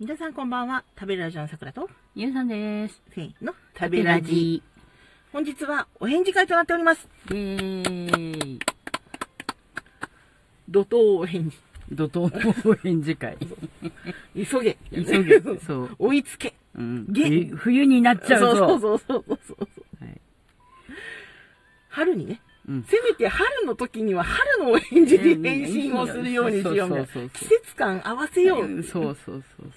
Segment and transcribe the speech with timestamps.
[0.00, 0.82] 皆さんこんばんは。
[0.98, 3.02] 食べるラジオの桜と、ゆうさんです。
[3.14, 4.62] せーの、食べラジ。
[5.30, 7.06] 本日はお返事会となっております。
[7.28, 8.58] イェーイ。
[10.70, 11.58] 怒涛お返事。
[11.92, 13.36] 怒涛の返事会。
[14.34, 14.78] 急げ。
[14.90, 15.38] 急げ。
[15.58, 15.90] そう。
[15.98, 16.54] 追いつけ。
[16.76, 17.12] うん。
[17.12, 18.56] げ冬冬になっちゃうぞ。
[18.56, 19.68] そうそうそうそうそう。
[20.02, 20.20] はい。
[21.90, 22.84] 春にね、うん。
[22.84, 27.28] せめて春の時には春のお返事で返信をするようにしようみたいな。
[27.28, 28.64] 季節感合わせよう。
[28.64, 29.70] うんそうそうそう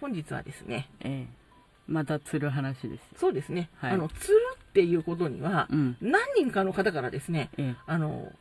[0.00, 1.46] 本日はですね、ええ。
[1.88, 3.06] また釣る話ですよ。
[3.16, 5.96] そうですね、はいあの、釣るっていうことには、うん。
[6.00, 7.76] 何人かの方からですね、ええ。
[7.86, 8.32] あの、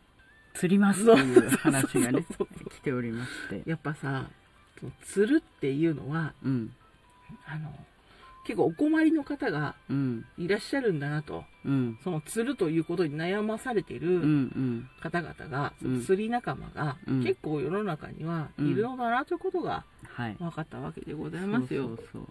[0.54, 2.26] 釣りますという話がね
[2.70, 3.70] 来ておりまして。
[3.70, 4.30] やっぱさ、
[5.04, 6.74] 釣るっていうのは、うん。
[7.46, 7.74] あの、
[8.46, 10.26] 結構お困りの方がうん。
[10.38, 11.98] いらっしゃるんだなと、うん。
[12.04, 14.90] その釣るということに悩まされてるん。
[15.02, 20.36] 方々が、うん釣り仲間がうん結構世の中にはいるのだなということがはい。
[20.40, 21.88] 分かったわけでございますよ。
[21.88, 22.22] そうそうそう。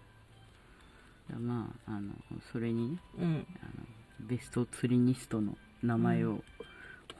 [1.30, 2.12] いやまあ、あの、
[2.52, 3.46] それにね、うん。
[3.62, 3.86] あの
[4.20, 6.42] ベスト釣りニストの名前を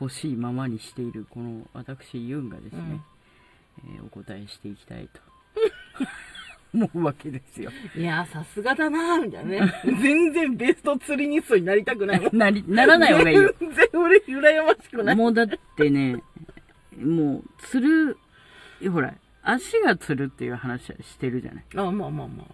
[0.00, 3.00] 欲しいままにしているこの私ユンがですね、
[3.96, 5.20] えーお答えしていきたいと
[6.74, 9.72] 思うわけですよいやー、さすがだなーみたいなね。
[10.02, 12.30] 全然ベスト釣りニストになりたくないもん。
[12.36, 15.16] なりならない方がいいよ全然俺、羨ましくない。
[15.16, 16.22] もうだってね
[16.98, 18.18] もう釣る
[18.90, 22.44] ほら足が釣るっていう話はしてるじゃないあ、まあまあま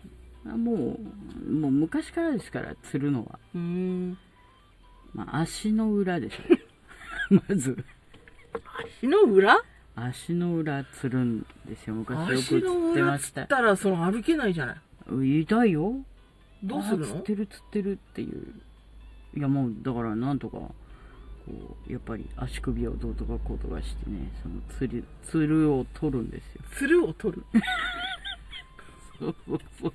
[0.46, 0.52] あ。
[0.52, 4.18] あもうもう昔からですから釣るのは、うーん。
[5.12, 6.42] まあ、足の裏でしょ
[7.48, 7.76] まず
[9.00, 9.62] 足の裏？
[9.96, 11.94] 足の裏釣るんですよ。
[11.94, 13.46] 昔よく足釣ってましつった。
[13.60, 14.76] ら、その歩けないじゃない。
[15.10, 15.94] 言いよ。
[16.62, 17.04] どうするの？
[17.04, 18.54] あー釣ってる釣ってるっていう。
[19.36, 20.74] いやもうだからなんとかこ
[21.88, 26.62] うやっぱり足首をどうとかこうとかしてねその釣り釣るを取るんですよ。
[26.76, 27.44] 釣るを取る？
[29.18, 29.92] そうそうそう。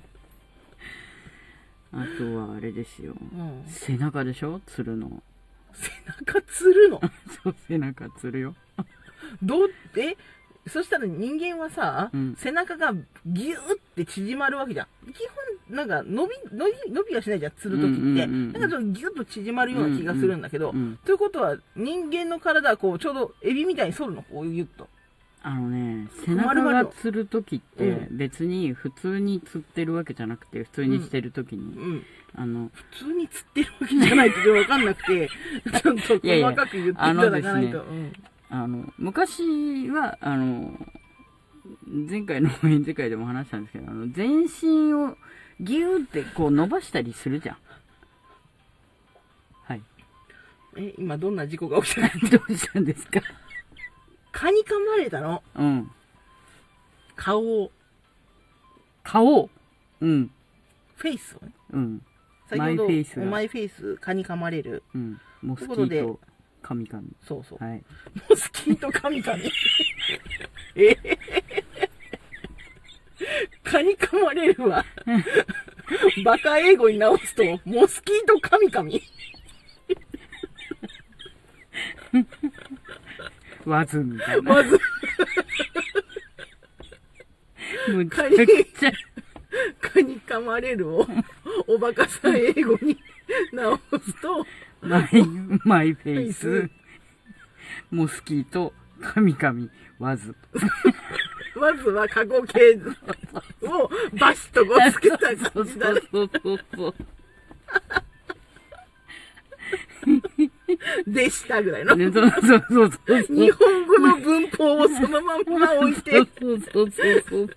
[1.92, 3.14] あとはあれですよ。
[3.32, 3.64] うん。
[3.68, 4.60] 背中でしょ？
[4.66, 5.22] 釣るの。
[5.72, 7.00] 背中釣るの？
[7.42, 8.54] そう背中釣るよ
[9.42, 10.16] どうえ
[10.68, 12.92] そしたら人間はさ、うん背中が
[13.24, 13.58] ギューっ
[13.94, 15.12] て縮まるわけじゃん。
[15.12, 15.18] 基
[15.68, 18.00] 本、なんか伸び、伸び、伸びはしないじゃん、釣るときって。
[18.00, 24.88] うんうんうんうんなんかちょっとギュッと縮まるような気がするんだけど、うんということは、人間の体はこう、ちょうどエビみたいに反るの、こうギュッと。
[25.42, 32.02] あのね背中が釣る時ってう別に普通に釣ってるわけじゃなくて普通にしてる時に、うん。
[32.34, 35.28] あの普通に釣ってるわけじゃないってわかんなくて、
[35.82, 37.82] ちょっといやいや細かく言っていただかないと。
[37.82, 38.12] うん
[38.48, 40.72] あの、昔は、あの、
[42.08, 45.16] 前回の演示会でも話したんですけど、あの、全身を
[45.60, 47.56] ギューってこう伸ばしたりするじゃん。
[49.64, 49.82] はい。
[50.76, 52.08] え、今どんな事故が起きたの？
[52.30, 53.20] どうしたんですか？
[54.32, 55.42] 蚊に噛まれたの？
[55.56, 55.90] うん。
[57.16, 57.72] 顔を、
[59.02, 59.50] 顔？
[60.00, 60.30] うん。
[60.96, 61.52] フェイスをね？
[61.72, 62.02] うん。
[62.48, 64.82] 先ほど、マイフェイスがマイフェイス、蚊に噛まれる。
[64.94, 65.20] うん。
[65.42, 67.08] モスキということでート、カミカミ。
[67.26, 67.64] そうそう。
[67.64, 67.84] はい。
[68.28, 69.50] モスキートカミカミ。
[70.74, 71.18] えー
[73.64, 74.84] 蚊に噛まれるわ。
[76.24, 79.02] バカ英語に直すと、モスキートカミカミ。
[83.64, 84.54] わずみたいな。
[84.54, 84.78] まず、
[87.88, 88.46] むちゃく
[88.78, 88.92] ちゃ。
[89.80, 91.06] 蚊に噛まれるを、
[91.66, 92.96] おバカさん英語に
[93.52, 94.46] 直すと、
[94.86, 95.08] マイ、
[95.64, 96.70] マイフェイス、
[97.90, 100.34] モスキート、 カミカミ、わず。
[101.54, 102.76] まずは過去形
[103.62, 105.18] をバシッとこうつけた
[105.52, 106.00] そう感じだね。
[106.12, 106.94] そうそうそう。
[111.06, 111.96] でしたぐらいの。
[111.96, 113.36] ね、そうそうそうそう。
[113.36, 117.48] 日本語の文法をそのまま置いて、そうそうそうそう。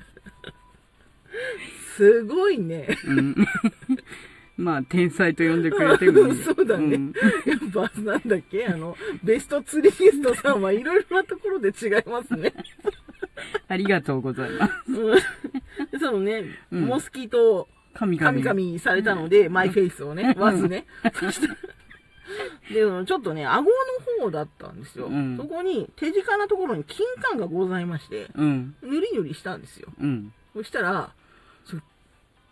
[1.97, 2.87] すごいね。
[3.05, 3.35] うん。
[4.59, 6.43] まあ、天才と呼んでくれてもいい。
[6.43, 7.13] そうだねん
[7.45, 8.67] やっぱ、なんだっけ？
[8.67, 12.53] あの、ベストツリストさんはいろいろなところで違いますね。
[13.69, 14.73] ありがとうございます。
[14.91, 15.15] うん
[15.91, 20.85] でそのね、うんモスキートを神ミカミされたので、マイフェイスをね、わずね。
[21.13, 21.47] そしで、
[22.75, 23.63] ちょっとね、顎
[24.17, 25.05] の方だったんですよ。
[25.07, 28.75] うんそこに手近なところに金管がございまして、うん。
[28.83, 29.87] ぬりぬりしたんですよ。
[30.01, 30.33] うん。
[30.53, 31.11] そしたら、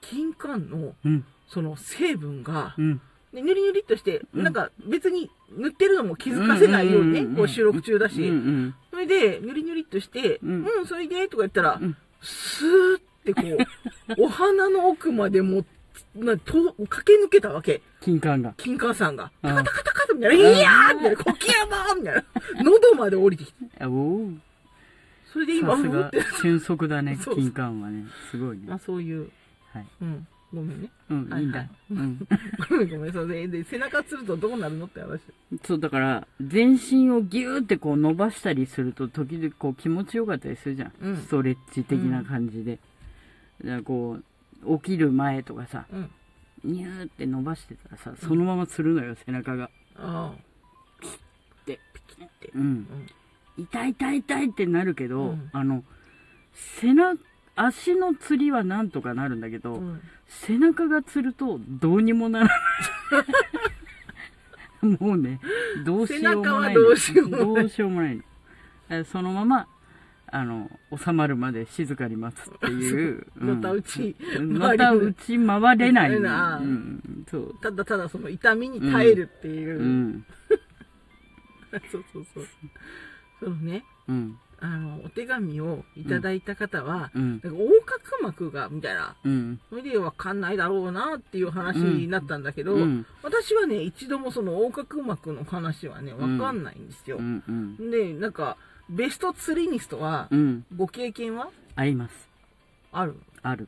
[0.02, 1.26] 金管のうん。
[1.48, 3.02] その成分が、うん。
[3.34, 8.76] でぬりぬりっとして、うんなんか別に塗ってるのも気づかせないようにね、うんうんうんうんこう収録中だし、うんうん。
[8.92, 13.58] それで、ぬりぬりっとして、う、うんんそれで、とか言ったら、うんスーってこう、
[14.24, 15.66] お花の奥までも、
[16.16, 17.82] なと駆け抜けたわけ。
[18.02, 18.54] 金管が。
[18.58, 19.32] 金管さんが。
[19.44, 22.24] うんタカタカタカみたいな、いやーみたいな、コキヤマーみたいな。
[22.64, 23.66] 喉まで降りてきて。
[23.80, 24.38] あおー
[25.32, 28.06] それで今、さすがうって、俊足だね、そうそう金柑はね。
[28.32, 28.80] すごいねまあ。
[28.80, 29.30] そういう、
[29.74, 29.86] はい。
[30.02, 30.90] うん、ごめんね。
[31.10, 31.68] うん、はいいいんだ。
[31.92, 32.20] うん。
[32.70, 35.20] ごめんごめん、それで、で背中つるとどうなるのって話。
[35.64, 40.94] そう、だから、全身をギューってこう伸ばしたりすると、時々こう気持ちよかったりするじゃん。
[41.02, 42.80] うんストレッチ的な感じで。
[43.64, 44.20] だからこ
[44.64, 46.10] う、起きる前とかさ、うん。
[46.64, 49.70] ニューって伸ばしてたらさ、そのままつるのよ、背中が。
[49.96, 50.48] ああ。
[51.66, 52.52] で、ピキって。
[52.56, 52.62] うん。
[52.62, 52.88] うん。
[53.58, 55.84] 痛い痛い痛いってなるけど、うんあの、
[56.54, 57.20] 背中、
[57.58, 62.58] 足のつりはなんとかなるんだけど、うん背中がつるとどうにもならない。
[65.00, 65.40] もうね、
[65.86, 66.82] どうしようもないの。
[66.82, 68.24] 背中はどうしようもないどうしようもない
[68.90, 69.06] の。
[69.06, 69.68] そのまま、
[70.28, 73.26] あの、収まるまで静かに待つっていう。
[73.38, 76.16] のたうち、また打ち回れない。
[76.16, 77.56] うん、そう。
[77.62, 79.80] ただただその痛みに耐えるっていう。
[79.80, 80.26] うん。
[81.90, 82.48] そうそうそう。
[83.40, 84.38] そのね、うん。
[84.60, 87.42] あの、お手紙をいただいた方は、うん。
[87.44, 89.60] 横隔膜が、みたいな、うん。
[89.70, 93.06] それでわかんないだろうなっていう話になったんだけど、うん。
[93.22, 97.22] 私はね、一度もその横隔膜の話はね、わかんないんですよう。
[97.22, 97.44] ん。
[97.48, 97.52] う
[97.84, 97.92] ん。
[97.92, 98.58] で、なんか、
[98.90, 100.66] ベストツリニストは、うん。
[100.76, 101.52] ご経験は？
[101.76, 102.30] あります。
[102.92, 103.16] ある？
[103.44, 103.68] ある。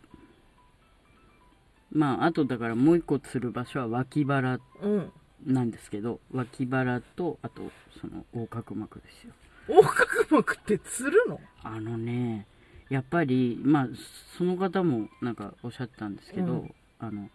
[1.92, 5.12] まあ、あとだからもう一個釣る場所は脇腹うん。
[5.46, 7.72] なんですけど、脇腹と、あと、
[8.02, 9.34] その、横隔膜ですよ。
[9.70, 11.40] 横隔膜ってつるの？
[11.64, 12.48] あのね、
[12.90, 13.88] やっぱり、まあ、
[14.38, 17.30] その方もなんかおっしゃったんですけど、うんあの、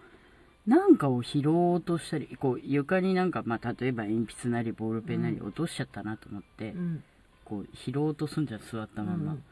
[0.66, 7.04] なんかを拾おうとしたり、こう、床になんか、まあ、例えば鉛筆なりボールペンなり落としちゃったなと思って、うん。
[7.44, 9.32] こう、拾おうとすんじゃん、座ったまんま。
[9.32, 9.44] うん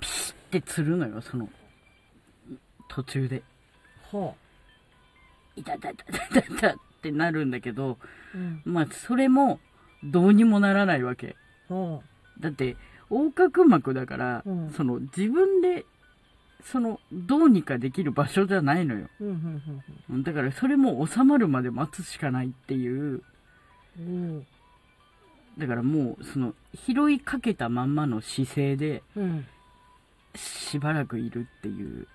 [0.00, 1.48] ピシッてつるのよ、その、
[2.88, 3.42] 途中で。
[4.12, 4.32] は
[5.56, 8.06] 痛い痛い痛い痛い痛いってなるんだけど、あ。
[8.36, 8.62] うん。
[8.64, 9.58] まあ、それも、
[10.04, 11.34] どうにもならないわけ。
[11.68, 12.00] は
[12.40, 12.76] だって、
[13.10, 15.84] 横隔膜だから、うんその、自分で、
[16.64, 19.06] その、どうにかできる場所じゃないのよ。
[19.20, 19.24] あ。
[19.24, 23.22] うん、うん、だから、それも収まるまで待つしかないっていう、
[23.98, 24.46] うん。
[25.56, 29.02] だからもう、その、拾いかけたまんまの姿勢で。
[30.34, 32.06] しばらくいるっていう。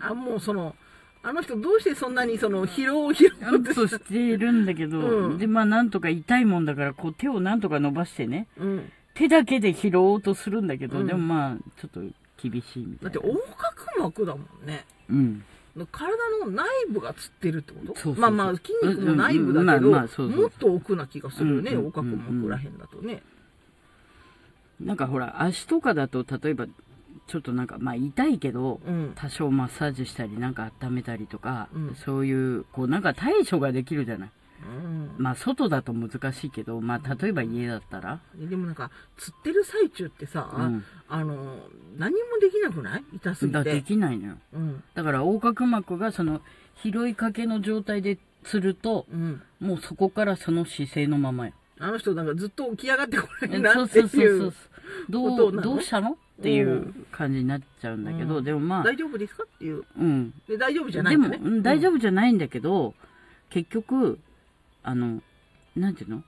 [0.00, 0.74] あ、もうその、
[1.22, 8.92] あの人どうしてそんなにその疲労を拾おうとしているんだけど、うんで、まあ、なんとか痛いもんだから、こう、手をなんとか伸ばしてね、うん。
[9.14, 12.00] 手だけで拾おうとするんだけど、うんでもまあ、ちょっと
[12.42, 13.10] 厳しいみたいな。
[13.10, 14.84] だって横隔膜だもんね。
[15.08, 15.44] うん。
[15.90, 17.86] 体の内部がつってるってこと？
[17.86, 23.22] そうそうそうまあまあ筋肉も内部だけど、もっと奥な気がするよね、横隔膜らへんだとね。
[24.80, 26.66] なんかほら、足とかだと、例えば、
[27.26, 29.12] ちょっとなんか、まあ痛いけど、うん。
[29.14, 34.30] 多少マッサージしたり、なんか温めたりとか、うんそういう、こうなんか対処ができるじゃない。
[35.18, 40.84] うんまあ外だと難しいけど、まあ例えば家だったら、でもなんか、釣ってる最中ってさ、うん。
[41.08, 41.58] あの、
[41.98, 43.04] 何もできなくない？
[43.14, 43.82] 痛すぎだでて。
[43.82, 44.34] きないのよ。
[44.52, 44.82] うん。
[44.94, 46.40] だから横隔膜がその、
[46.82, 49.42] 拾いかけの状態で釣ると、うん。
[49.60, 51.52] もうそこからその姿勢のままよ。
[51.78, 54.52] あの人なんかずっと起き上がってこなえいなっていそうそうそうそうう。。
[55.10, 56.12] どう、どうしたの？
[56.12, 59.44] っていう感じになっちゃうんだけど、うんでもまあ、大丈夫ですか？
[59.44, 59.84] っていう。
[59.98, 60.34] うん。
[60.48, 61.38] で、大丈夫じゃないんだね？
[61.38, 61.94] でも、うん大丈夫。
[61.94, 62.94] 夫じゃないんだけど、
[63.50, 64.18] 結局、
[64.84, 65.22] あの、
[65.74, 66.22] なんていうの？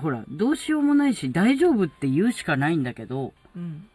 [0.00, 3.86] ほら、どうしようもないし、大丈夫って言うしかないんだけど、うん。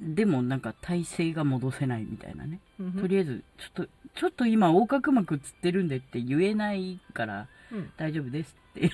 [0.00, 2.58] でもなんか体勢が戻せないみたいなね。
[2.80, 8.90] うんとりあえず、ちょっと、ちょっと今横隔膜つってるんでって言えないから、うん大丈夫ですって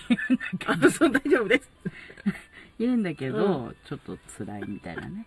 [0.66, 1.70] あ、そう、大丈夫です。
[2.78, 5.26] 言うんだけど、ちょっと辛いみたいなね、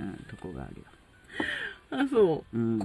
[0.00, 0.84] うん、とこがあるよ。
[1.90, 2.78] あ、そうん。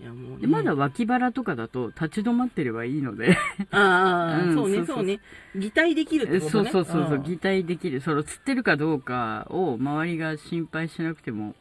[0.00, 0.02] う。
[0.02, 0.38] いや、もう、ね。
[0.40, 3.36] で、まだ脇腹とかだと立ち止まってればいいので、
[3.70, 5.20] ああ、うんそうね、そうそうそうね。
[5.56, 6.70] 擬態できるってこそうとね。
[6.72, 8.00] そうそうそう、ん擬態できる。
[8.00, 11.54] その釣ってるかどうかを周りが心配しなくても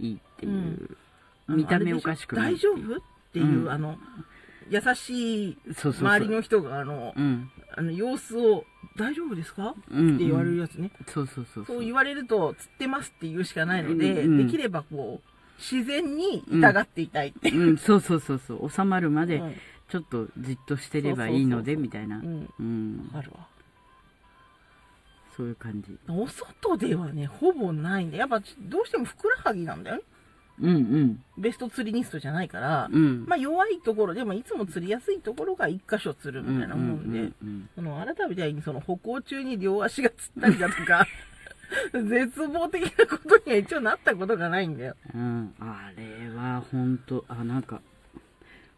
[0.00, 0.96] いいっていう、うん
[1.48, 2.96] 見た目おかしくない大丈夫？
[2.96, 3.00] っ
[3.32, 3.98] ていう、うんあの、
[4.70, 6.08] 優しいそうそうそう。
[6.08, 7.50] 周りの人が、あの、うん。
[7.76, 8.64] あの様子を、
[8.96, 9.74] 大丈夫ですか？
[9.90, 10.14] うん。
[10.14, 10.90] って言われるうんやつね。
[11.08, 11.64] そうそうそう。
[11.66, 15.31] そう言われると、釣ってますって言うしかないので、うんうんできればこう、
[15.62, 17.50] 自然に痛がっていたいって。
[17.50, 18.70] うん、そうそうそうそう。
[18.70, 19.54] 収まるまでうん、
[19.88, 22.16] ちょっとじっとしてればいいので、みたいな。
[22.16, 22.48] うん。
[22.58, 23.10] うん。
[23.14, 23.46] わかるわ。
[25.36, 25.96] そういう感じ。
[26.08, 30.02] お外ではね、ほぼないんで、やっぱどうしてもふくらはぎなんだよね。
[30.60, 31.24] うんうん。
[31.38, 33.24] ベスト釣りニストじゃないから、うん。
[33.26, 41.06] まあ弱いところで、まあいつも釣りやすいところが一箇所釣るみたいなもんで、うんうんそのあなたみたいにその歩行中に両足がつったりだとか、
[41.92, 44.96] 絶望的なことには一応なったことがないんだよ。
[45.14, 45.20] うん。
[45.20, 45.54] うん。
[45.60, 47.80] あれは本当あ、なんか、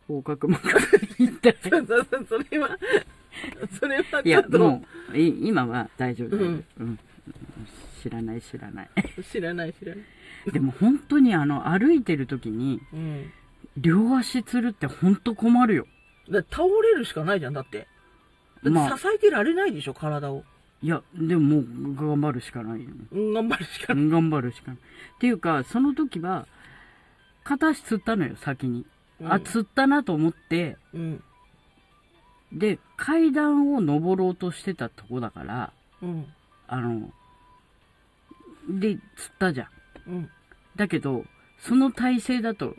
[0.08, 0.80] 横隔膜が
[1.18, 1.56] 痛い。
[1.62, 2.78] そうそうそう、それは、
[3.80, 6.36] それはいちょやっ、と、もう、い今は大丈夫。
[6.36, 6.98] うんうん。
[8.02, 8.90] 知らない知らない
[9.30, 10.04] 知らない知らない。
[10.52, 13.32] でも本当にあの歩いてる時にうん。
[13.78, 15.86] 両足つるって本当困るよ
[16.30, 17.88] だ倒れるしかないじゃん、だって。
[18.62, 20.44] だまあって支えてられないでしょ、体を。
[20.84, 24.08] いやでももう頑張るしかないよねうん、頑張るしかない。
[24.10, 24.80] 頑張るしかないっ
[25.18, 26.46] ていうかその時は
[27.42, 28.84] 片足つったのよ先に、
[29.20, 31.22] うんあつったなと思ってうん。
[32.52, 35.72] で階段を登ろうとしてたとこだから
[36.02, 36.26] うん。
[36.68, 37.10] あの
[38.68, 39.00] でつっ
[39.38, 39.68] たじゃん
[40.10, 40.30] うん。
[40.76, 41.24] だけど
[41.60, 42.74] その体勢だと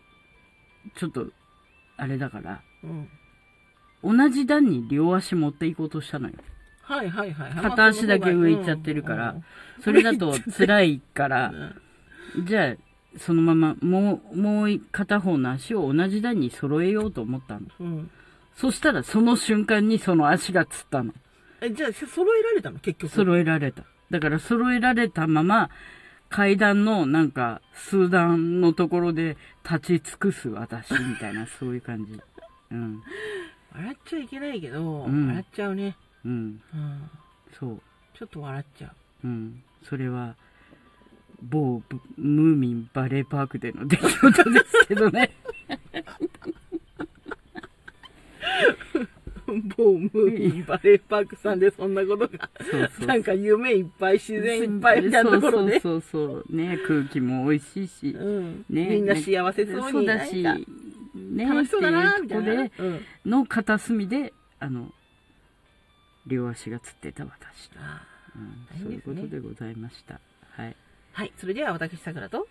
[0.96, 1.26] ちょっと
[1.98, 3.10] あれだからうん。
[4.04, 6.36] 同じ段に両足持っていこうとしたのよ
[6.86, 7.52] はいはいはい。
[7.52, 9.36] 片足だけ上行っちゃってるから
[9.84, 11.52] それだと辛いから
[12.46, 12.76] じゃあ
[13.18, 17.88] そのままもうもう片方の足を同じ段に揃えようと思ったのうん。
[17.88, 18.12] うん。
[18.56, 21.14] そしたらその瞬間にその足がつったの
[21.62, 22.80] え、じゃあ、揃えられたの？
[22.80, 23.12] 結局。
[23.12, 25.70] 揃えられただから揃えられたまま
[26.30, 32.20] 階段のなんか数段のところで立ち尽くす私みたいなそういう感じ
[32.72, 33.02] うん
[33.74, 35.96] 笑っちゃいけないけど、うん笑っちゃうね。
[36.26, 37.10] うんうん。
[37.58, 37.82] そう
[38.18, 38.88] ちょっと笑っちゃ
[39.24, 39.28] う。
[39.28, 40.36] うんそれは
[41.42, 45.32] 某ブムーミンバレーパークでの出来事ですけどね
[49.78, 55.80] 某ムーミンバレーパークさんでそんなことが、そうそうなんか夢いっぱい、自然いっぱいみたいなところで。
[55.80, 58.66] そうそうそうそうね空気も美味しいし、うん。
[58.70, 62.70] ねみんな幸せそうにだしね楽しそうだなみたいな。
[63.26, 64.92] の片隅であの
[66.28, 68.04] 両足がつってた私と、あ
[68.36, 70.20] うんそういうことでございました
[70.52, 70.76] はい
[71.16, 71.32] はい。
[71.38, 72.46] それでは私、さくらと、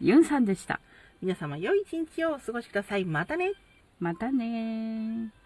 [0.00, 0.80] ユンさんでした
[1.22, 3.04] 皆様良い一日をお過ごしください。
[3.04, 3.52] またね。
[4.00, 5.43] またねー